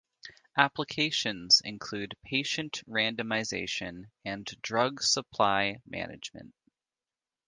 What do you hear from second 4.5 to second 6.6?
drug supply management.